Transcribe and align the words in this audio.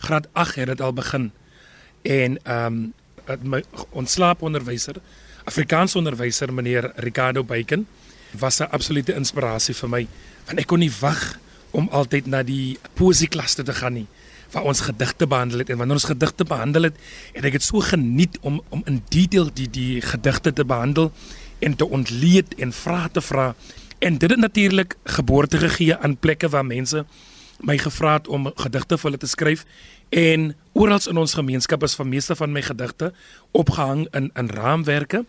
graad 0.00 0.28
8 0.32 0.54
het 0.60 0.72
dit 0.72 0.80
al 0.80 0.92
begin. 0.96 1.30
En 2.02 2.38
ehm 2.42 2.66
um, 2.66 2.92
my 3.42 3.62
ontslaaponderwyser, 3.94 4.96
Afrikaans 5.44 5.94
onderwyser 5.96 6.52
meneer 6.54 6.92
Ricardo 6.96 7.44
Bacon 7.44 7.86
was 8.30 8.58
'n 8.58 8.70
absolute 8.70 9.14
inspirasie 9.14 9.74
vir 9.74 9.88
my 9.88 10.06
want 10.46 10.58
ek 10.58 10.66
kon 10.66 10.78
nie 10.78 10.92
wag 11.00 11.38
om 11.70 11.88
altyd 11.90 12.26
na 12.26 12.42
die 12.42 12.78
poesieklasse 12.94 13.62
te 13.62 13.74
gaan 13.74 13.92
nie 13.92 14.06
waar 14.50 14.66
ons 14.66 14.80
gedigte 14.80 15.26
behandel 15.26 15.58
het 15.58 15.70
en 15.70 15.76
wanneer 15.78 15.94
ons 16.00 16.10
gedigte 16.10 16.44
behandel 16.44 16.82
het, 16.82 16.96
het 17.32 17.44
ek 17.44 17.52
dit 17.52 17.62
so 17.62 17.80
geniet 17.80 18.38
om 18.40 18.60
om 18.68 18.82
in 18.90 19.02
detail 19.08 19.50
die 19.54 19.70
die 19.70 20.00
gedigte 20.00 20.52
te 20.52 20.64
behandel 20.64 21.12
en 21.58 21.76
te 21.76 21.88
ontleed 21.88 22.54
en 22.54 22.72
vrae 22.72 23.10
te 23.12 23.20
vra. 23.20 23.54
En 23.98 24.18
dit 24.18 24.30
het 24.30 24.38
natuurlik 24.38 24.96
geboorte 25.04 25.58
gegee 25.58 25.96
aan 25.96 26.16
plekke 26.16 26.48
waar 26.48 26.66
mense 26.66 27.04
my 27.62 27.78
gevra 27.78 28.12
het 28.12 28.28
om 28.28 28.52
gedigte 28.56 28.98
vir 28.98 29.10
hulle 29.10 29.18
te 29.18 29.26
skryf 29.26 29.64
en 30.10 30.54
oral 30.72 31.00
in 31.08 31.16
ons 31.16 31.34
gemeenskap 31.34 31.82
is 31.82 31.94
van 31.94 32.08
meeste 32.08 32.36
van 32.36 32.52
my 32.52 32.62
gedigte 32.62 33.12
opgehang 33.52 34.06
in 34.12 34.30
in 34.34 34.48
raamwerke 34.48 35.24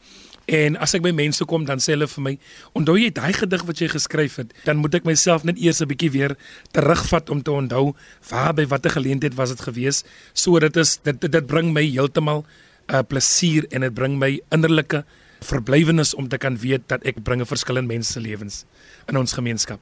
En 0.52 0.76
as 0.82 0.96
ek 0.98 1.04
by 1.06 1.12
mense 1.16 1.46
kom 1.48 1.64
dan 1.68 1.80
sê 1.80 1.94
hulle 1.94 2.08
vir 2.10 2.24
my, 2.24 2.34
"Onthou 2.74 2.98
jy 2.98 3.12
daai 3.14 3.34
gedig 3.34 3.62
wat 3.64 3.78
jy 3.80 3.88
geskryf 3.88 4.36
het?" 4.36 4.54
Dan 4.66 4.78
moet 4.78 4.96
ek 4.96 5.06
myself 5.06 5.44
net 5.44 5.58
eers 5.58 5.82
'n 5.82 5.88
bietjie 5.88 6.12
weer 6.12 6.36
terugvat 6.74 7.30
om 7.30 7.42
te 7.42 7.52
onthou 7.52 7.96
waar 8.30 8.54
by 8.54 8.66
watter 8.66 8.92
geleentheid 8.92 9.36
was 9.36 9.50
dit 9.50 9.62
gewees. 9.62 10.04
So 10.34 10.60
dit 10.60 10.76
is 10.78 11.00
dit 11.04 11.32
dit, 11.32 11.48
bring 11.48 11.74
my 11.74 11.84
heeltemal 11.84 12.46
'n 12.90 12.96
uh, 12.96 13.02
plesier 13.08 13.66
en 13.72 13.82
dit 13.82 13.94
bring 13.94 14.18
my 14.18 14.42
innerlike 14.50 15.06
verblywenis 15.42 16.14
om 16.16 16.28
te 16.28 16.38
kan 16.38 16.58
weet 16.58 16.82
dat 16.88 17.04
ek 17.04 17.24
bring 17.24 17.42
'n 17.42 17.46
verskil 17.46 17.78
in 17.78 17.88
mense 17.88 18.12
se 18.12 18.20
lewens 18.20 18.66
in 19.08 19.18
ons 19.18 19.34
gemeenskap. 19.34 19.80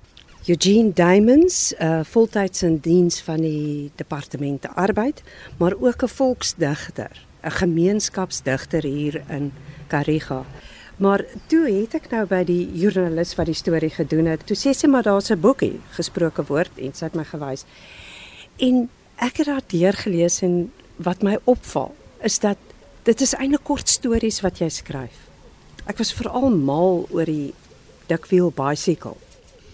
Eugene 0.48 0.94
Diamonds, 0.94 1.74
uh, 1.74 2.00
voltyds 2.04 2.64
in 2.64 2.78
diens 2.80 3.20
van 3.22 3.42
die 3.44 3.92
departement 4.00 4.64
arbeid, 4.74 5.22
maar 5.58 5.76
ook 5.80 6.04
'n 6.04 6.08
volksdigter, 6.08 7.26
'n 7.44 7.52
gemeenskapsdigter 7.52 8.84
hier 8.84 9.24
in 9.28 9.52
Kariga. 9.88 10.46
Maar 10.98 11.26
toe 11.48 11.80
het 11.82 11.94
ek 11.94 12.10
nou 12.10 12.26
by 12.26 12.44
die 12.44 12.72
joernalis 12.72 13.36
wat 13.36 13.46
die 13.46 13.56
storie 13.56 13.90
gedoen 13.90 14.26
het, 14.26 14.46
toe 14.48 14.56
sê 14.56 14.74
sy 14.74 14.88
maar 14.88 15.04
daar's 15.04 15.30
'n 15.30 15.40
boekie 15.40 15.80
gesproke 15.90 16.44
woord 16.44 16.72
en 16.78 16.94
sy 16.94 17.06
het 17.06 17.16
my 17.16 17.24
gewys. 17.24 17.66
En 18.58 18.90
ek 19.16 19.38
het 19.38 19.46
daar 19.46 19.64
deur 19.68 19.94
gelees 19.94 20.42
en 20.42 20.72
wat 20.96 21.22
my 21.22 21.38
opval 21.44 21.96
is 22.22 22.40
dat 22.40 22.58
dit 23.04 23.22
is 23.22 23.34
eintlik 23.34 23.64
kort 23.64 23.90
stories 23.90 24.42
wat 24.42 24.58
jy 24.60 24.70
skryf. 24.70 25.28
Ek 25.86 25.98
was 25.98 26.14
veral 26.14 26.50
mal 26.50 27.08
oor 27.10 27.26
die 27.26 27.54
Dikwiel 28.08 28.52
bicycle. 28.52 29.16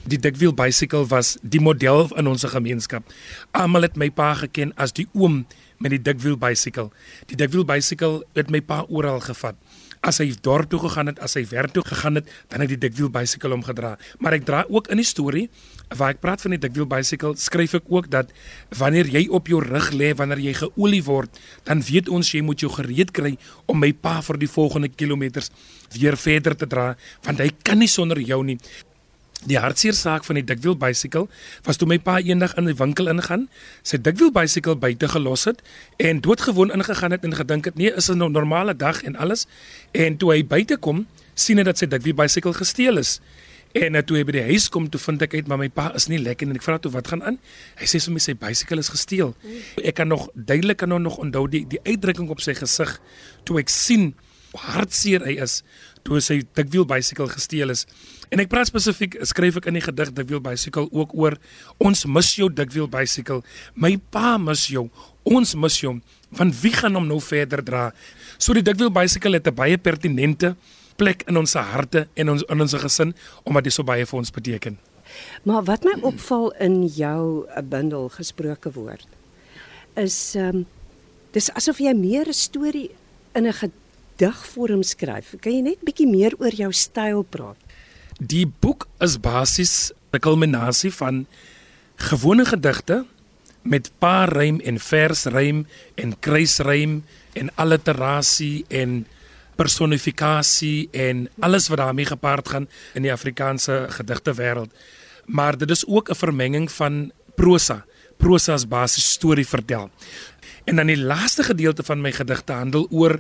Die 0.06 0.20
Dikwiel 0.22 0.54
bicycle 0.54 1.08
was 1.10 1.32
die 1.42 1.60
model 1.60 2.06
in 2.14 2.28
ons 2.30 2.44
gemeenskap. 2.46 3.08
Almal 3.58 3.88
het 3.88 3.96
my 3.98 4.12
pa 4.14 4.36
geken 4.38 4.70
as 4.78 4.94
die 4.94 5.08
oom 5.18 5.40
met 5.82 5.96
die 5.96 6.02
Dikwiel 6.02 6.38
bicycle. 6.38 6.92
Die 7.32 7.38
Dikwiel 7.40 7.66
bicycle 7.66 8.22
het 8.38 8.54
my 8.54 8.62
pa 8.62 8.84
oral 8.86 9.18
gevat 9.26 9.58
as 10.06 10.22
hy 10.22 10.30
dorp 10.46 10.70
toe 10.70 10.80
gegaan 10.84 11.10
het, 11.10 11.20
as 11.24 11.36
hy 11.38 11.44
werk 11.50 11.74
toe 11.74 11.84
gegaan 11.86 12.20
het, 12.20 12.30
dan 12.52 12.62
het 12.62 12.70
hy 12.70 12.76
die 12.76 12.82
dikwiel 12.86 13.10
bicycle 13.14 13.56
omgedra. 13.56 13.96
Maar 14.22 14.38
ek 14.38 14.46
dra 14.48 14.64
ook 14.70 14.92
in 14.94 15.02
die 15.02 15.08
storie 15.08 15.48
waar 15.98 16.16
ek 16.16 16.22
praat 16.24 16.42
van 16.46 16.56
die 16.56 16.62
dikwiel 16.62 16.88
bicycle, 16.90 17.36
skryf 17.40 17.76
ek 17.78 17.90
ook 17.94 18.10
dat 18.14 18.32
wanneer 18.78 19.10
jy 19.12 19.26
op 19.34 19.50
jou 19.50 19.62
rug 19.64 19.92
lê, 19.98 20.12
wanneer 20.18 20.42
jy 20.42 20.56
geolie 20.58 21.02
word, 21.06 21.42
dan 21.68 21.84
weet 21.86 22.10
ons 22.10 22.34
jy 22.34 22.42
moet 22.46 22.62
jou 22.62 22.72
gereed 22.74 23.14
kry 23.16 23.36
om 23.70 23.82
my 23.82 23.92
pa 23.94 24.18
vir 24.26 24.42
die 24.42 24.50
volgende 24.50 24.90
kilometers 24.90 25.52
weer 25.94 26.18
verder 26.18 26.58
te 26.58 26.70
dra, 26.70 26.94
want 27.26 27.42
hy 27.42 27.52
kan 27.66 27.80
nie 27.82 27.90
sonder 27.92 28.22
jou 28.22 28.42
nie. 28.46 28.58
Die 29.46 29.58
hartseer 29.62 29.94
saak 29.94 30.26
van 30.26 30.40
die 30.40 30.46
dikwiel 30.46 30.78
bicycle 30.82 31.28
was 31.68 31.78
toe 31.78 31.88
my 31.90 32.00
pa 32.02 32.18
eendag 32.18 32.56
in 32.58 32.66
die 32.66 32.78
winkel 32.78 33.10
ingaan, 33.12 33.46
sy 33.86 34.00
dikwiel 34.02 34.32
bicycle 34.34 34.74
buite 34.82 35.10
gelos 35.14 35.46
het 35.46 35.62
en 36.02 36.22
doodgewoon 36.26 36.74
ingegaan 36.74 37.14
het 37.14 37.26
en 37.28 37.36
gedink 37.38 37.70
het 37.70 37.78
nee, 37.78 37.94
is 37.94 38.10
'n 38.10 38.18
normale 38.18 38.76
dag 38.76 39.04
en 39.04 39.16
alles. 39.16 39.46
En 39.94 40.18
toe 40.18 40.32
hy 40.34 40.46
buite 40.46 40.78
kom, 40.78 41.06
sien 41.36 41.58
hy 41.58 41.64
dat 41.64 41.78
sy 41.78 41.86
dikwiel 41.86 42.16
bicycle 42.16 42.54
gesteel 42.54 42.98
is. 42.98 43.20
En 43.76 43.92
nou 43.92 44.04
toe 44.04 44.18
hy 44.18 44.24
by 44.24 44.32
die 44.32 44.48
huis 44.56 44.70
kom, 44.70 44.90
toe 44.90 45.00
vind 45.00 45.22
ek 45.22 45.34
uit 45.34 45.48
maar 45.48 45.58
my 45.58 45.70
pa 45.70 45.90
is 45.94 46.08
nie 46.08 46.20
lekker 46.20 46.48
en 46.48 46.56
ek 46.56 46.64
vra 46.64 46.78
toe 46.80 46.92
wat 46.92 47.08
gaan 47.08 47.24
aan? 47.24 47.38
Hy 47.76 47.86
sê 47.86 48.00
my 48.10 48.20
sy 48.20 48.34
bicycle 48.34 48.80
is 48.80 48.90
gesteel. 48.90 49.36
Ek 49.84 49.96
kan 49.96 50.08
nog 50.08 50.30
duidelik 50.34 50.78
kan 50.78 50.90
nog 51.02 51.18
onthou 51.18 51.48
die 51.48 51.66
die 51.68 51.82
uitdrukking 51.84 52.30
op 52.30 52.40
sy 52.40 52.54
gesig 52.54 53.00
toe 53.44 53.60
ek 53.60 53.70
sien 53.70 54.16
hoe 54.56 54.64
hartseer 54.64 55.26
hy 55.28 55.36
is 55.44 55.62
toe 56.06 56.22
sy 56.22 56.44
dikwiel 56.58 56.86
bicycle 56.86 57.28
gesteel 57.32 57.74
is. 57.74 57.86
En 58.30 58.42
ek 58.44 58.50
praat 58.52 58.70
spesifiek 58.70 59.18
skryf 59.26 59.58
ek 59.62 59.70
in 59.72 59.80
die 59.80 59.84
gedig 59.86 60.12
dikwiel 60.14 60.44
bicycle 60.44 60.86
ook 60.94 61.16
oor 61.18 61.38
ons 61.82 62.06
mis 62.06 62.32
jou 62.38 62.50
dikwiel 62.54 62.88
bicycle. 62.92 63.42
My 63.74 63.96
pa 64.14 64.36
mis 64.42 64.68
jou, 64.70 64.88
ons 65.26 65.56
mis 65.58 65.80
jou. 65.82 65.98
Van 66.38 66.52
wie 66.62 66.74
gaan 66.76 66.98
hom 66.98 67.08
nou 67.10 67.20
verder 67.24 67.64
dra? 67.66 67.90
So 68.38 68.54
die 68.54 68.66
dikwiel 68.66 68.94
bicycle 68.94 69.40
het 69.40 69.48
'n 69.48 69.56
baie 69.56 69.78
pertinente 69.78 70.56
plek 70.96 71.24
in 71.28 71.38
ons 71.38 71.54
harte 71.54 72.08
en 72.16 72.30
ons 72.30 72.44
in 72.50 72.62
ons 72.62 72.74
gesin 72.74 73.14
omdat 73.44 73.64
dit 73.64 73.74
so 73.74 73.84
baie 73.84 74.06
vir 74.06 74.20
ons 74.20 74.32
beteken. 74.32 74.78
Maar 75.44 75.64
wat 75.64 75.84
my 75.84 75.96
opval 76.02 76.52
in 76.60 76.86
jou 76.88 77.48
'n 77.48 77.70
bundel 77.70 78.10
gesproke 78.10 78.72
woord 78.72 79.08
is 79.96 80.36
ehm 80.36 80.56
um, 80.56 80.66
dis 81.32 81.50
asof 81.52 81.80
jy 81.80 81.94
meer 81.94 82.28
'n 82.28 82.34
storie 82.34 82.90
in 83.34 83.48
'n 83.48 83.54
digvorm 84.18 84.84
skryf. 84.84 85.36
Kan 85.42 85.54
jy 85.54 85.62
net 85.62 85.84
bietjie 85.86 86.08
meer 86.08 86.36
oor 86.40 86.54
jou 86.56 86.72
styl 86.74 87.24
praat? 87.24 87.58
Die 88.20 88.46
boek 88.48 88.88
is 89.04 89.18
basies 89.20 89.92
'n 90.14 90.20
kulminasie 90.20 90.92
van 90.92 91.26
gewone 91.98 92.46
gedigte 92.46 93.06
met 93.64 93.92
paar 94.00 94.30
rym 94.30 94.60
en 94.60 94.80
vers 94.80 95.26
rym 95.26 95.66
en 95.96 96.20
kruisrym 96.20 97.04
en 97.34 97.50
alliterasie 97.56 98.66
en 98.70 99.06
personifikasie 99.56 100.90
en 100.92 101.30
alles 101.40 101.68
wat 101.68 101.78
daarmee 101.78 102.06
gepaard 102.06 102.48
gaan 102.48 102.68
in 102.94 103.02
die 103.02 103.12
Afrikaanse 103.12 103.86
gedigte 103.90 104.36
wêreld. 104.36 104.72
Maar 105.26 105.58
dit 105.58 105.70
is 105.70 105.86
ook 105.88 106.10
'n 106.10 106.16
vermenging 106.16 106.72
van 106.72 107.12
prosa. 107.36 107.86
Prosa 108.18 108.54
as 108.54 108.68
basis 108.68 109.12
storie 109.12 109.48
vertel. 109.48 109.90
En 110.66 110.80
dan 110.80 110.90
die 110.90 110.98
laaste 110.98 111.44
gedeelte 111.46 111.84
van 111.86 112.02
my 112.02 112.12
gedigte 112.12 112.54
handel 112.58 112.88
oor 112.90 113.20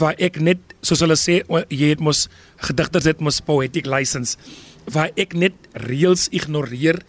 waar 0.00 0.16
ek 0.16 0.38
net 0.40 0.74
soos 0.80 1.02
hulle 1.04 1.16
sê 1.20 1.42
jy 1.68 1.90
het 1.92 2.00
mos 2.00 2.26
gedigters 2.68 3.08
het 3.10 3.20
mos 3.20 3.42
poetic 3.44 3.86
license 3.86 4.38
waar 4.92 5.12
ek 5.16 5.36
net 5.36 5.56
reëls 5.84 6.28
ignoreer 6.32 7.02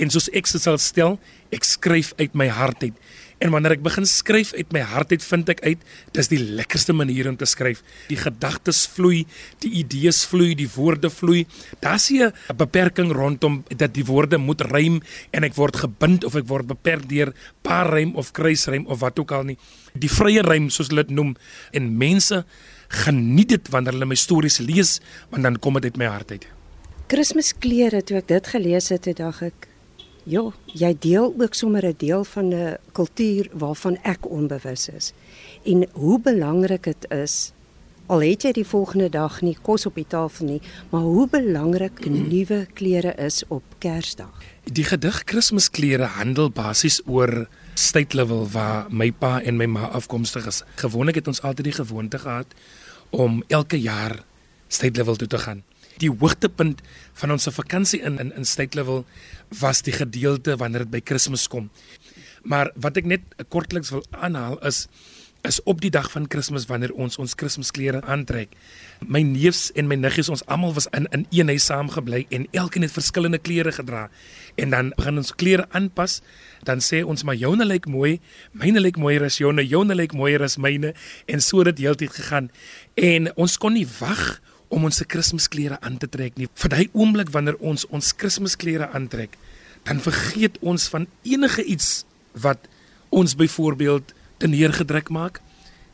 en 0.00 0.10
soos 0.10 0.30
ek 0.32 0.48
sal 0.48 0.78
stel 0.80 1.18
ek 1.54 1.66
skryf 1.68 2.14
uit 2.18 2.34
my 2.34 2.48
hart 2.48 2.88
uit 2.88 2.96
En 3.44 3.52
wanneer 3.52 3.74
ek 3.76 3.82
begin 3.84 4.06
skryf 4.08 4.54
uit 4.56 4.70
my 4.72 4.80
hart 4.88 5.10
uit, 5.12 5.24
vind 5.24 5.50
ek 5.52 5.60
uit 5.66 5.80
dis 6.16 6.30
die 6.32 6.40
lekkerste 6.40 6.94
manier 6.96 7.28
om 7.28 7.36
te 7.36 7.48
skryf. 7.48 7.82
Die 8.08 8.16
gedagtes 8.16 8.84
vloei, 8.88 9.26
die 9.60 9.72
idees 9.82 10.22
vloei, 10.30 10.54
die 10.56 10.68
woorde 10.72 11.10
vloei. 11.12 11.44
Daar's 11.82 12.08
'n 12.10 12.32
beperking 12.56 13.12
rondom 13.12 13.64
dat 13.68 13.92
die 13.94 14.04
woorde 14.04 14.38
moet 14.38 14.60
rym 14.60 15.02
en 15.32 15.44
ek 15.44 15.54
word 15.54 15.76
gebind 15.76 16.24
of 16.24 16.36
ek 16.36 16.48
word 16.48 16.66
beperk 16.66 17.08
deur 17.08 17.34
paar 17.62 17.92
rym 17.92 18.14
of 18.16 18.32
kruisrym 18.32 18.86
of 18.86 19.00
wat 19.00 19.18
ook 19.18 19.32
al 19.32 19.44
nie. 19.44 19.58
Die 19.92 20.08
vrye 20.08 20.42
rym 20.42 20.70
soos 20.70 20.88
hulle 20.88 21.04
dit 21.04 21.14
noem 21.14 21.36
en 21.72 21.96
mense 21.96 22.44
geniet 22.88 23.48
dit 23.48 23.68
wanneer 23.68 23.92
hulle 23.92 24.06
my 24.06 24.16
stories 24.16 24.58
lees 24.58 25.00
want 25.30 25.42
dan 25.42 25.58
kom 25.58 25.74
dit 25.74 25.84
uit 25.84 25.96
my 25.96 26.06
hart 26.06 26.30
uit. 26.30 26.46
Kersklere 27.06 28.02
toe 28.02 28.16
ek 28.16 28.28
dit 28.28 28.46
gelees 28.46 28.88
het, 28.88 29.04
het 29.04 29.16
dag 29.16 29.42
ek 29.42 29.73
Ja, 30.24 30.52
jy 30.72 30.96
deel 30.98 31.34
ook 31.38 31.54
sommer 31.54 31.84
'n 31.84 31.94
deel 31.96 32.24
van 32.24 32.48
'n 32.48 32.76
kultuur 32.92 33.50
waarvan 33.52 33.98
ek 34.02 34.30
onbewus 34.30 34.88
is. 34.88 35.12
En 35.64 35.88
hoe 35.92 36.20
belangrik 36.20 36.82
dit 36.82 37.10
is 37.10 37.52
al 38.06 38.22
het 38.22 38.44
jy 38.44 38.52
die 38.52 38.66
volgende 38.66 39.08
dag 39.08 39.40
nie 39.40 39.56
kos 39.62 39.86
op 39.86 39.94
die 39.94 40.06
tafel 40.08 40.46
nie, 40.46 40.60
maar 40.90 41.00
hoe 41.00 41.28
belangrik 41.28 42.04
nuwe 42.32 42.66
klere 42.76 43.14
is 43.14 43.42
op 43.48 43.62
Kersdag. 43.78 44.42
Die 44.64 44.84
gedig 44.84 45.24
Kersklere 45.24 46.04
handel 46.04 46.50
basies 46.50 47.00
oor 47.06 47.46
stytlevel 47.74 48.48
waar 48.52 48.86
my 48.90 49.10
pa 49.12 49.40
en 49.42 49.56
my 49.56 49.66
ma 49.66 49.88
afkomstig 49.88 50.46
is. 50.46 50.62
Gewoonlik 50.74 51.14
het 51.14 51.28
ons 51.28 51.42
altyd 51.42 51.64
die 51.64 51.78
gewoonte 51.80 52.18
gehad 52.18 52.46
om 53.10 53.42
elke 53.48 53.80
jaar 53.80 54.22
stytlevel 54.68 55.16
toe 55.16 55.28
te 55.28 55.38
gaan 55.38 55.62
die 56.02 56.10
hoogtepunt 56.10 56.82
van 57.20 57.30
ons 57.30 57.48
vakansie 57.50 58.00
in 58.02 58.18
in 58.18 58.32
in 58.34 58.44
State 58.44 58.76
Level 58.78 59.04
was 59.60 59.82
die 59.82 59.94
gedeelte 59.94 60.56
wanneer 60.56 60.86
dit 60.86 60.90
by 60.90 61.00
Kersfees 61.00 61.48
kom. 61.48 61.70
Maar 62.42 62.72
wat 62.76 62.96
ek 62.96 63.04
net 63.08 63.20
kortliks 63.48 63.90
wil 63.90 64.04
aanhaal 64.10 64.58
is 64.66 64.86
is 65.44 65.60
op 65.68 65.80
die 65.80 65.90
dag 65.92 66.06
van 66.10 66.26
Kersfees 66.26 66.64
wanneer 66.70 66.92
ons 66.96 67.18
ons 67.20 67.34
Kersklere 67.36 68.00
aantrek. 68.08 68.54
My 69.04 69.20
neefs 69.20 69.68
en 69.76 69.88
my 69.90 69.98
niggies 70.00 70.30
ons 70.32 70.44
almal 70.48 70.72
was 70.76 70.88
in 70.96 71.06
in 71.12 71.26
een 71.30 71.52
huis 71.52 71.66
saamgebly 71.68 72.24
en 72.30 72.46
elkeen 72.52 72.86
het 72.86 72.92
verskillende 72.92 73.38
klere 73.38 73.72
gedra. 73.72 74.08
En 74.56 74.70
dan 74.70 74.92
begin 74.96 75.20
ons 75.20 75.34
klere 75.34 75.66
aanpas. 75.70 76.22
Dan 76.64 76.80
sê 76.80 77.02
ons 77.04 77.24
maar 77.24 77.36
joune 77.36 77.64
lyk 77.64 77.86
mooi, 77.86 78.20
myne 78.52 78.80
lyk 78.80 78.96
mooier 78.96 79.24
as 79.24 79.38
joune, 79.38 79.66
joune 79.66 79.94
lyk 79.94 80.12
mooier 80.12 80.42
as 80.42 80.56
myne 80.56 80.94
en 81.26 81.40
so 81.40 81.58
het 81.58 81.76
dit 81.76 81.84
heeltyd 81.84 82.12
gegaan. 82.12 82.50
En 82.94 83.28
ons 83.36 83.58
kon 83.58 83.72
nie 83.72 83.86
wag 84.00 84.40
om 84.68 84.84
ons 84.84 84.96
se 84.96 85.04
Kersklere 85.04 85.78
aan 85.80 85.98
te 85.98 86.08
trek 86.08 86.38
nie. 86.40 86.48
Vir 86.54 86.72
daai 86.72 86.88
oomblik 86.92 87.30
wanneer 87.34 87.58
ons 87.60 87.86
ons 87.90 88.12
Kersklere 88.16 88.90
aantrek, 88.92 89.36
dan 89.84 90.00
vergeet 90.00 90.58
ons 90.60 90.88
van 90.88 91.06
enige 91.22 91.64
iets 91.64 92.04
wat 92.40 92.68
ons 93.14 93.36
byvoorbeeld 93.36 94.14
te 94.38 94.48
neergedruk 94.48 95.08
maak. 95.08 95.40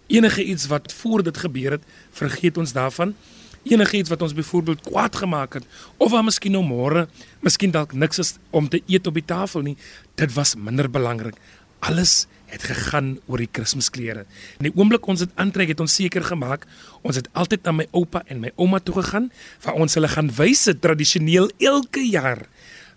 Enige 0.06 0.44
iets 0.44 0.67
wat 0.67 0.93
voor 0.93 1.22
dit 1.22 1.37
gebeur 1.37 1.76
het, 1.76 1.84
vergeet 2.11 2.56
ons 2.58 2.72
daarvan. 2.72 3.14
Enige 3.62 3.96
iets 3.96 4.08
wat 4.08 4.22
ons 4.22 4.34
byvoorbeeld 4.34 4.81
kwaad 4.81 5.17
gemaak 5.17 5.58
het 5.58 5.67
of 5.96 6.11
wat 6.11 6.25
miskien 6.25 6.55
nou 6.56 6.62
môre, 6.64 7.05
miskien 7.44 7.70
dalk 7.70 7.93
niks 7.93 8.19
is 8.19 8.34
om 8.50 8.69
te 8.69 8.81
eet 8.88 9.06
op 9.06 9.14
die 9.14 9.25
tafel 9.25 9.61
nie, 9.67 9.76
dit 10.17 10.32
was 10.32 10.55
minder 10.56 10.88
belangrik. 10.90 11.37
Alles 11.81 12.27
het 12.50 12.65
gegaan 12.67 13.19
oor 13.31 13.38
die 13.38 13.49
Kersklere. 13.50 14.25
In 14.59 14.69
die 14.69 14.73
oomblik 14.75 15.06
ons 15.06 15.23
dit 15.23 15.37
aantrek 15.41 15.71
het 15.73 15.81
ons 15.81 15.94
seker 15.94 16.25
gemaak 16.27 16.67
ons 17.06 17.17
het 17.17 17.29
altyd 17.38 17.62
na 17.67 17.77
my 17.79 17.87
oupa 17.97 18.25
en 18.27 18.43
my 18.43 18.50
ouma 18.56 18.81
toe 18.82 18.97
gegaan 18.99 19.31
waar 19.65 19.79
ons 19.81 19.94
hulle 19.94 20.11
gaan 20.11 20.31
wys 20.37 20.67
dit 20.69 20.81
tradisioneel 20.82 21.50
elke 21.59 22.03
jaar. 22.03 22.43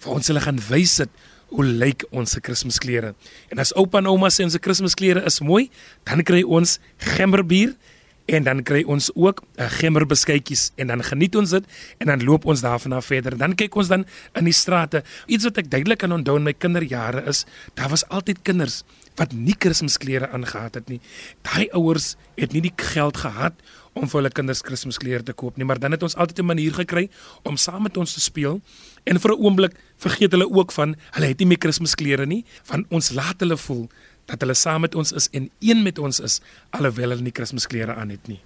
Waar 0.03 0.19
ons 0.19 0.31
hulle 0.31 0.41
gaan 0.43 0.59
wys 0.69 0.97
dit 1.03 1.21
hoe 1.53 1.65
lyk 1.65 2.05
ons 2.09 2.31
se 2.33 2.41
Kersklere. 2.41 3.13
En 3.53 3.61
as 3.61 3.75
oupa 3.77 4.01
en 4.01 4.09
ouma 4.09 4.31
sê 4.33 4.45
ons 4.45 4.55
se 4.55 4.61
Kersklere 4.61 5.21
is 5.29 5.37
mooi, 5.45 5.67
dan 6.09 6.25
kry 6.25 6.41
ons 6.41 6.79
gemberbier 7.13 7.75
en 8.25 8.43
dan 8.43 8.63
kry 8.63 8.83
ons 8.87 9.11
ook 9.13 9.41
'n 9.41 9.61
uh, 9.61 9.69
gemmerbeskuitjies 9.69 10.71
en 10.75 10.87
dan 10.87 11.03
geniet 11.03 11.35
ons 11.35 11.49
dit 11.49 11.65
en 11.97 12.07
dan 12.07 12.23
loop 12.23 12.45
ons 12.45 12.61
daarvan 12.61 12.91
af 12.91 13.05
verder. 13.05 13.37
Dan 13.37 13.55
kyk 13.55 13.75
ons 13.75 13.87
dan 13.87 14.05
in 14.33 14.43
die 14.43 14.53
strate. 14.53 15.03
Iets 15.25 15.43
wat 15.43 15.57
ek 15.57 15.69
duidelik 15.69 15.97
kan 15.97 16.11
onthou 16.11 16.37
in 16.37 16.43
my 16.43 16.53
kinderjare 16.53 17.23
is, 17.27 17.45
daar 17.73 17.89
was 17.89 18.07
altyd 18.07 18.41
kinders 18.41 18.83
wat 19.15 19.33
nie 19.33 19.55
Kersklere 19.55 20.29
aangehad 20.29 20.73
het 20.73 20.89
nie. 20.89 20.99
Daai 21.41 21.69
ouers 21.71 22.15
het 22.35 22.53
nie 22.53 22.61
die 22.61 22.73
geld 22.75 23.17
gehad 23.17 23.53
om 23.93 24.09
vir 24.09 24.21
hulle 24.21 24.33
kinders 24.33 24.61
Kersklere 24.61 25.23
te 25.23 25.33
koop 25.33 25.57
nie, 25.57 25.65
maar 25.65 25.79
dan 25.79 25.91
het 25.91 26.03
ons 26.03 26.15
altyd 26.15 26.39
'n 26.39 26.45
manier 26.45 26.73
gekry 26.73 27.09
om 27.43 27.57
saam 27.57 27.83
met 27.83 27.97
ons 27.97 28.13
te 28.13 28.19
speel. 28.19 28.61
En 29.03 29.19
vir 29.19 29.31
'n 29.31 29.39
oomblik 29.39 29.73
vergeet 29.97 30.31
hulle 30.31 30.49
ook 30.49 30.71
van 30.71 30.95
hulle 31.11 31.27
het 31.27 31.39
nie 31.39 31.47
meer 31.47 31.57
Kersklere 31.57 32.25
nie, 32.25 32.45
van 32.63 32.85
ons 32.89 33.11
laat 33.11 33.39
hulle 33.39 33.57
voel 33.57 33.89
dat 34.33 34.41
hulle 34.41 34.57
saam 34.57 34.81
met 34.85 34.95
ons 34.97 35.13
is 35.13 35.29
en 35.31 35.49
een 35.61 35.83
met 35.85 35.99
ons 36.01 36.19
is 36.23 36.39
alhoewel 36.73 37.13
hulle 37.13 37.27
nie 37.29 37.35
Kersklere 37.35 37.95
aan 37.95 38.13
het 38.13 38.27
nie. 38.31 38.41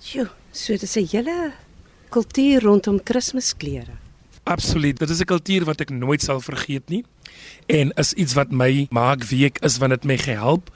Sjoe, 0.00 0.28
so 0.52 0.72
dit 0.72 0.82
is 0.82 0.96
'n 0.96 1.08
hele 1.12 1.52
kultuur 2.10 2.62
rondom 2.62 3.02
Kersklere. 3.02 3.96
Absoluut, 4.44 4.98
dit 4.98 5.10
is 5.10 5.20
'n 5.20 5.24
kultuur 5.24 5.64
wat 5.64 5.80
ek 5.80 5.90
nooit 5.90 6.22
sal 6.22 6.40
vergeet 6.40 6.88
nie 6.88 7.04
en 7.66 7.90
is 7.90 8.12
iets 8.12 8.34
wat 8.34 8.50
my 8.50 8.86
maak 8.90 9.24
wie 9.24 9.44
ek 9.46 9.58
is 9.64 9.78
want 9.78 9.90
dit 9.90 10.04
my 10.04 10.16
gehelp 10.16 10.70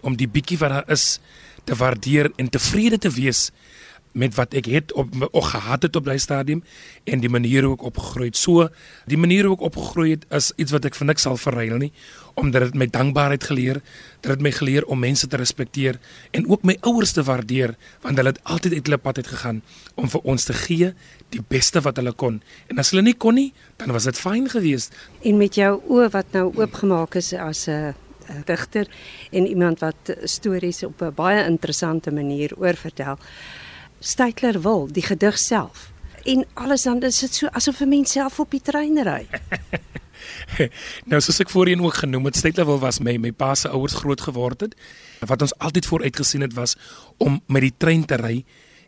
om 0.00 0.16
die 0.16 0.28
bietjie 0.28 0.58
wat 0.58 0.70
daar 0.70 0.90
is 0.90 1.20
te 1.64 1.76
waardeer 1.76 2.30
en 2.36 2.48
tevrede 2.48 2.98
te 2.98 3.10
wees 3.10 3.50
met 4.12 4.34
wat 4.34 4.54
ek 4.58 4.66
het 4.66 4.92
op 4.92 5.12
of 5.30 5.50
gehad 5.52 5.82
het 5.82 5.96
op 5.96 6.04
daai 6.04 6.18
stadium 6.18 6.62
en 7.04 7.20
die 7.20 7.30
manier 7.30 7.62
hoe 7.64 7.76
ek 7.76 7.84
opgegroei 7.92 8.26
het. 8.26 8.36
So 8.36 8.68
die 9.06 9.18
manier 9.18 9.46
hoe 9.46 9.56
ek 9.56 9.68
opgegroei 9.70 10.10
het 10.10 10.26
is 10.34 10.52
iets 10.56 10.74
wat 10.74 10.84
ek 10.84 10.98
vir 10.98 11.10
niks 11.12 11.26
sal 11.28 11.38
verruil 11.40 11.78
nie 11.78 11.92
omdat 12.40 12.70
dit 12.70 12.76
my 12.78 12.86
dankbaarheid 12.88 13.44
geleer, 13.44 13.80
dit 14.22 14.30
het 14.30 14.40
my 14.40 14.52
geleer 14.54 14.86
om 14.88 15.00
mense 15.02 15.26
te 15.28 15.36
respekteer 15.36 15.98
en 16.36 16.46
ook 16.48 16.62
my 16.64 16.76
ouers 16.88 17.12
te 17.12 17.24
waardeer 17.26 17.74
want 18.02 18.16
hulle 18.16 18.32
het 18.32 18.42
altyd 18.42 18.78
uit 18.78 18.86
hulle 18.86 18.98
pad 18.98 19.20
uit 19.20 19.32
gegaan 19.32 19.62
om 19.94 20.08
vir 20.08 20.20
ons 20.34 20.44
te 20.48 20.56
gee 20.56 20.92
die 21.34 21.42
beste 21.48 21.82
wat 21.84 22.00
hulle 22.00 22.12
kon. 22.12 22.40
En 22.68 22.78
as 22.82 22.90
hulle 22.94 23.04
nie 23.06 23.14
kon 23.14 23.36
nie, 23.36 23.50
dan 23.78 23.92
was 23.94 24.08
dit 24.08 24.18
fyn 24.18 24.48
geweest. 24.50 24.96
En 25.22 25.36
met 25.38 25.54
jou 25.54 25.76
oë 25.88 26.10
wat 26.14 26.32
nou 26.32 26.48
oopgemaak 26.56 27.14
is 27.20 27.32
as 27.34 27.68
'n 27.68 27.94
digter 28.46 28.86
en 29.30 29.46
iemand 29.46 29.78
wat 29.78 30.16
stories 30.24 30.82
op 30.82 31.02
'n 31.02 31.14
baie 31.14 31.44
interessante 31.44 32.10
manier 32.10 32.52
oorvertel. 32.56 33.18
Steytler 34.00 34.60
wil 34.64 34.88
die 34.88 35.04
gedig 35.04 35.38
self 35.38 35.90
en 36.24 36.44
alles 36.54 36.82
dan 36.88 37.02
is 37.04 37.18
dit 37.20 37.34
so 37.34 37.48
asof 37.52 37.80
'n 37.80 37.88
mens 37.88 38.10
self 38.10 38.40
op 38.40 38.50
die 38.50 38.60
trein 38.60 38.96
ry. 39.02 39.28
nou 41.10 41.20
soos 41.20 41.40
ek 41.40 41.50
voorheen 41.50 41.82
ook 41.82 41.94
genoem 41.94 42.24
het, 42.24 42.36
Steytler 42.36 42.66
wil 42.66 42.78
was 42.78 43.00
my 43.00 43.16
my 43.16 43.32
pa 43.32 43.54
se 43.54 43.68
ouers 43.68 43.94
groot 43.94 44.20
geword 44.20 44.60
het. 44.60 44.74
Wat 45.20 45.42
ons 45.42 45.58
altyd 45.58 45.86
vooruit 45.86 46.16
gesien 46.16 46.40
het 46.40 46.54
was 46.54 46.76
om 47.16 47.40
met 47.46 47.60
die 47.62 47.74
trein 47.76 48.04
te 48.04 48.16
ry 48.16 48.44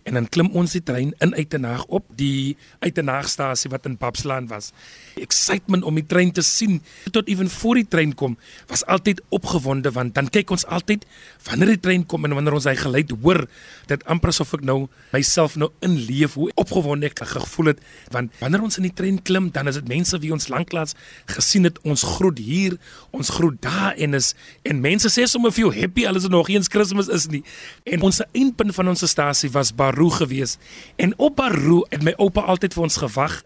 en 0.08 0.18
dan 0.18 0.26
klim 0.28 0.50
ons 0.58 0.74
die 0.74 0.82
trein 0.82 1.12
in 1.22 1.34
Uitenaag 1.34 1.84
op 1.86 2.06
die 2.18 2.56
Uitenaagstasie 2.82 3.70
wat 3.70 3.86
in 3.86 3.96
Papslaan 4.00 4.48
was. 4.50 4.72
Excitement 5.20 5.86
om 5.86 5.98
die 5.98 6.06
trein 6.06 6.32
te 6.34 6.42
sien 6.42 6.80
tot 7.14 7.28
ewen 7.30 7.50
voor 7.50 7.80
die 7.80 7.86
trein 7.88 8.14
kom 8.18 8.36
was 8.70 8.84
altyd 8.90 9.22
opgewonde 9.34 9.92
want 9.94 10.14
dan 10.16 10.30
kyk 10.32 10.50
ons 10.54 10.66
altyd 10.66 11.06
wanneer 11.46 11.74
die 11.74 11.82
trein 11.86 12.06
kom 12.08 12.26
en 12.26 12.34
wanneer 12.38 12.56
ons 12.58 12.68
hy 12.70 12.74
geluid 12.78 13.12
hoor 13.22 13.44
dit 13.90 14.06
amper 14.10 14.32
asof 14.32 14.54
ek 14.58 14.64
nou 14.66 14.78
myself 15.12 15.56
nou 15.60 15.70
inleef 15.84 16.36
hoe 16.40 16.48
opgewonde 16.60 17.10
ek 17.10 17.22
gevoel 17.34 17.72
het 17.72 17.82
want 18.14 18.34
wanneer 18.40 18.64
ons 18.64 18.80
in 18.80 18.88
die 18.88 18.94
trein 18.96 19.20
klim 19.22 19.50
dan 19.54 19.70
is 19.70 19.78
dit 19.80 19.90
mense 19.90 20.18
wie 20.22 20.32
ons 20.34 20.48
lanklaas 20.52 20.96
gesien 21.30 21.68
het 21.68 21.78
ons 21.86 22.04
groet 22.16 22.42
hier 22.42 22.78
ons 23.14 23.32
groet 23.36 23.58
daar 23.62 23.94
en 23.96 24.18
is 24.18 24.32
en 24.68 24.82
mense 24.82 25.10
sê 25.12 25.26
sommer 25.30 25.54
vir 25.54 25.66
jou 25.66 25.72
happy 25.76 26.06
alles 26.08 26.28
nog 26.32 26.50
eens 26.52 26.70
Kersfees 26.72 27.10
is 27.12 27.28
nie 27.32 27.42
en 27.84 28.08
ons 28.08 28.22
eindpunt 28.32 28.74
van 28.74 28.92
ons 28.94 29.06
stasie 29.12 29.50
was 29.52 29.72
bar 29.76 29.91
Baroo 29.92 30.10
gewees 30.10 30.56
en 30.96 31.12
op 31.18 31.36
Baroo 31.36 31.84
het 31.90 32.02
my 32.02 32.14
oupa 32.16 32.40
altyd 32.48 32.72
vir 32.74 32.82
ons 32.82 32.96
gewag. 32.96 33.42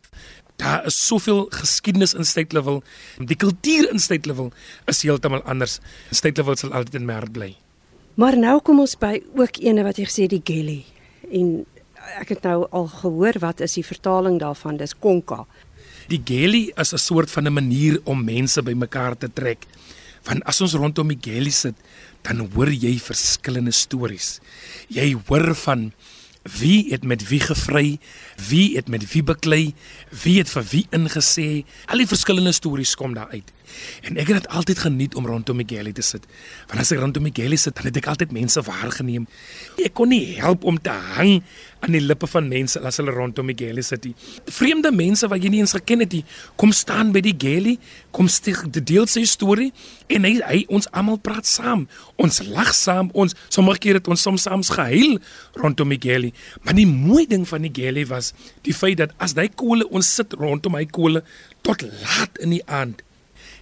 Daar 0.57 0.87
is 0.87 0.97
soveel 1.07 1.47
geskiedenis 1.51 2.15
in 2.15 2.47
Level. 2.51 2.83
Die 3.19 3.37
kultuur 3.37 3.91
in 3.91 4.01
Level 4.23 4.53
is 4.87 5.03
heeltemal 5.03 5.43
anders. 5.43 5.81
Level 6.23 6.57
sal 6.57 6.73
altyd 6.73 6.95
in 6.95 7.07
my 7.07 7.15
hart 7.15 7.33
bly. 7.33 7.57
Maar 8.15 8.37
nou 8.39 8.61
kom 8.61 8.81
ons 8.81 8.97
by 8.97 9.23
ook 9.37 9.59
ene 9.61 9.83
wat 9.85 9.99
jy 9.99 10.07
gesê 10.07 10.27
die 10.27 10.41
Gelly 10.45 10.85
en 11.33 11.67
ek 12.21 12.29
het 12.37 12.45
nou 12.47 12.69
al 12.71 12.87
gehoor 12.87 13.37
wat 13.43 13.61
is 13.61 13.75
die 13.75 13.85
vertaling 13.85 14.39
daarvan? 14.39 14.79
Dis 14.79 14.95
Konka. 14.95 15.45
Die 16.09 16.23
Gelly 16.25 16.73
is 16.77 16.95
'n 16.95 16.99
soort 16.99 17.31
van 17.31 17.47
'n 17.47 17.53
manier 17.53 18.01
om 18.05 18.25
mense 18.25 18.63
bymekaar 18.63 19.19
te 19.19 19.29
trek. 19.33 19.67
Want 20.25 20.45
as 20.45 20.61
ons 20.61 20.75
rondom 20.75 21.09
die 21.09 21.19
Gelly 21.21 21.51
sit, 21.51 21.75
dan 22.23 22.49
hoor 22.55 22.71
jy 22.71 22.99
verskillende 22.99 23.73
stories. 23.73 24.41
Jy 24.89 25.17
hoor 25.27 25.55
van 25.55 25.93
Wie 26.47 26.91
het 26.93 27.05
met 27.05 27.29
wie 27.29 27.41
gevry? 27.41 27.99
Wie 28.49 28.77
het 28.77 28.89
met 28.89 29.13
wie 29.13 29.23
beklei? 29.23 29.75
Wie 30.23 30.39
het 30.39 30.51
vir 30.51 30.65
wie 30.71 30.87
ingesê? 30.95 31.65
Al 31.91 32.03
die 32.03 32.07
verskillende 32.07 32.53
stories 32.53 32.95
kom 32.95 33.15
daar 33.15 33.31
uit. 33.35 33.56
En 34.07 34.17
ek 34.17 34.31
het 34.33 34.43
dit 34.43 34.49
altyd 34.49 34.79
geniet 34.87 35.15
om 35.15 35.27
rondom 35.27 35.57
Miguel 35.57 35.93
te 35.93 36.03
sit. 36.03 36.27
Want 36.69 36.81
as 36.83 36.93
ek 36.95 37.01
rondom 37.03 37.27
Miguel 37.27 37.57
sit, 37.57 37.77
dan 37.77 37.89
het 37.89 37.97
ek 37.97 38.11
altyd 38.13 38.35
mense 38.37 38.63
waargeneem. 38.67 39.27
Ek 39.83 39.95
kon 39.97 40.13
nie 40.13 40.37
help 40.41 40.65
om 40.65 40.81
te 40.81 40.95
hang 41.17 41.41
aan 41.85 41.95
die 41.95 42.03
lippe 42.03 42.27
van 42.31 42.49
mense 42.49 42.81
as 42.89 42.99
hulle 43.01 43.13
rondom 43.15 43.47
Miguel 43.47 43.83
sit. 43.85 44.07
Vreemde 44.51 44.91
mense 44.95 45.29
wat 45.31 45.43
jy 45.45 45.53
nie 45.53 45.63
eens 45.63 45.75
geken 45.77 46.05
het 46.05 46.17
nie, 46.17 46.25
kom 46.61 46.73
staan 46.75 47.13
by 47.15 47.23
die 47.25 47.35
Geli, 47.37 47.77
kom 48.17 48.31
stig 48.33 48.63
die 48.75 48.83
deel 48.85 49.09
sy 49.11 49.25
storie 49.29 49.71
en 50.13 50.27
hy, 50.27 50.37
hy 50.47 50.63
ons 50.73 50.89
almal 50.97 51.21
praat 51.23 51.49
saam. 51.49 51.87
Ons 52.23 52.41
lag 52.49 52.73
saam, 52.77 53.11
ons 53.15 53.37
sommige 53.53 53.85
kere 53.87 54.01
het 54.01 54.11
ons 54.11 54.27
soms 54.27 54.47
saam 54.49 54.65
gehuil 54.67 55.19
rondom 55.61 55.93
Miguel. 55.93 56.31
Maar 56.65 56.79
die 56.79 56.89
mooi 56.89 57.27
ding 57.31 57.47
van 57.49 57.67
die 57.67 57.73
Geli 57.75 58.07
was 58.11 58.33
die 58.67 58.75
feit 58.77 59.01
dat 59.03 59.15
as 59.23 59.37
hy 59.37 59.49
kole 59.55 59.87
ons 59.93 60.09
sit 60.19 60.35
rondom 60.39 60.79
hy 60.79 60.87
kole 60.91 61.23
tot 61.67 61.83
laat 61.87 62.41
in 62.43 62.57
die 62.57 62.65
aand 62.67 63.06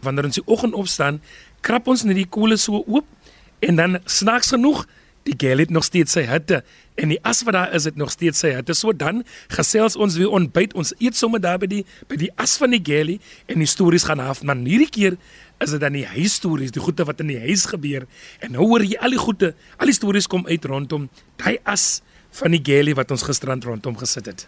wanneer 0.05 0.29
ons 0.29 0.41
die 0.41 0.47
oggend 0.47 0.77
opstaan, 0.79 1.21
krap 1.65 1.89
ons 1.89 2.05
net 2.05 2.19
die 2.21 2.29
koele 2.29 2.59
so 2.61 2.85
oop 2.87 3.09
en 3.65 3.81
dan 3.81 3.99
snaaks 4.05 4.53
genoeg 4.55 4.85
die 5.25 5.35
gel 5.41 5.63
het 5.63 5.71
nog 5.73 5.85
steeds 5.87 6.15
sy 6.17 6.25
hitte 6.29 6.61
en 7.01 7.11
die 7.11 7.19
as 7.27 7.43
wat 7.47 7.57
daar 7.57 7.75
is 7.75 7.87
het 7.89 7.97
nog 7.99 8.13
steeds 8.13 8.43
sy 8.45 8.53
hitte. 8.55 8.75
So 8.77 8.93
dan 8.95 9.23
gesels 9.53 9.97
ons 9.97 10.19
weer 10.21 10.33
ontbyt. 10.37 10.75
Ons 10.79 10.93
eet 11.01 11.17
sommer 11.19 11.43
daar 11.43 11.59
by 11.63 11.69
die 11.71 11.83
by 12.11 12.19
die 12.21 12.31
as 12.41 12.57
van 12.61 12.75
die 12.77 12.83
gelie 12.85 13.19
en 13.51 13.63
die 13.65 13.71
stories 13.71 14.07
gaan 14.09 14.23
af. 14.23 14.45
Maar 14.45 14.61
hierdie 14.63 14.91
keer 14.91 15.19
is 15.65 15.75
dit 15.75 15.81
dan 15.81 15.97
die 15.97 16.07
huisstories, 16.07 16.75
die 16.75 16.83
goeie 16.83 17.07
wat 17.09 17.23
in 17.25 17.33
die 17.33 17.41
huis 17.41 17.65
gebeur. 17.71 18.09
En 18.45 18.55
nou 18.55 18.69
hoor 18.69 18.85
jy 18.85 18.99
al 19.01 19.17
die 19.17 19.23
goeie, 19.23 19.55
al 19.79 19.91
die 19.91 19.97
stories 19.97 20.29
kom 20.31 20.47
uit 20.51 20.69
rondom 20.71 21.09
daai 21.41 21.57
as 21.65 22.03
van 22.35 22.55
die 22.55 22.63
gelie 22.63 22.97
wat 22.99 23.15
ons 23.15 23.27
gisterand 23.27 23.65
rondom 23.65 23.97
gesit 23.99 24.31
het. 24.31 24.47